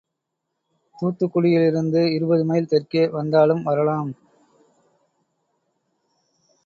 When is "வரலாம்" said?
3.63-4.11